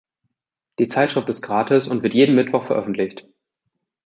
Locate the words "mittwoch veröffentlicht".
2.33-3.23